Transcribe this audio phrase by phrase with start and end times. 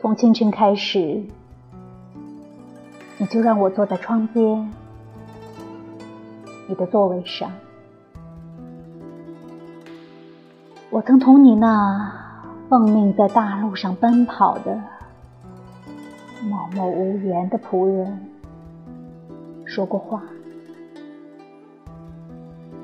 [0.00, 1.22] 从清晨开始，
[3.18, 4.72] 你就让我坐在窗边，
[6.66, 7.52] 你的座位上。
[10.88, 12.10] 我曾同你那
[12.70, 14.80] 奉命在大路上奔跑的
[16.48, 18.26] 默默无言的仆人
[19.66, 20.22] 说过话，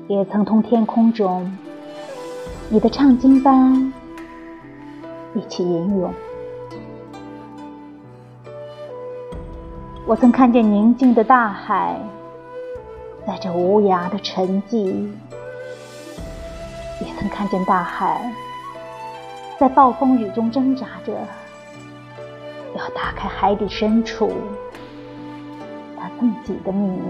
[0.07, 1.51] 也曾同天空中
[2.69, 3.91] 你的唱经般
[5.33, 6.13] 一起吟咏。
[10.07, 11.99] 我曾看见宁静的大海，
[13.25, 15.05] 在这无涯的沉寂；
[17.01, 18.33] 也曾看见大海，
[19.59, 21.11] 在暴风雨中挣扎着，
[22.73, 24.31] 要打开海底深处
[25.99, 27.01] 它自己的秘密。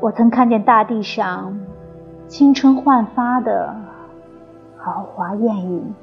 [0.00, 1.56] 我曾看见大地上
[2.26, 3.72] 青春焕发的
[4.76, 5.94] 豪华艳影。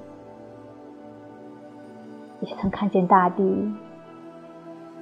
[2.41, 3.71] 也曾看见大地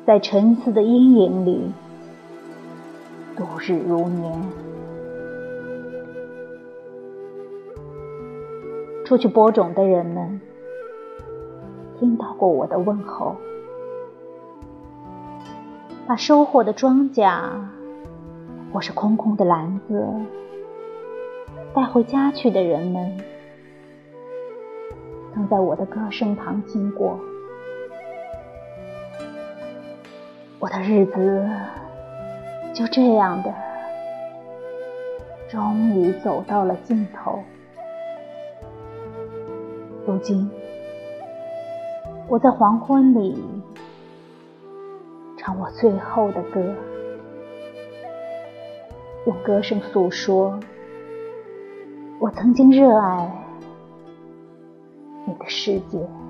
[0.06, 1.72] 在沉思的阴影里
[3.36, 4.42] 度日如年。
[9.06, 10.42] 出去播种的人们
[12.00, 13.36] 听到过我的问候，
[16.06, 17.42] 把收获的庄稼
[18.74, 20.06] 或是空空的篮子
[21.74, 23.18] 带回家去的人们。
[25.38, 27.20] 曾在我的歌声旁经过，
[30.58, 31.48] 我的日子
[32.74, 33.54] 就这样的，
[35.48, 37.44] 终于走到了尽头。
[40.08, 40.50] 如今，
[42.28, 43.40] 我在黄昏里
[45.38, 46.74] 唱我最后的歌，
[49.28, 50.60] 用歌声诉说
[52.20, 53.44] 我曾经热爱。
[55.38, 56.27] 的世界。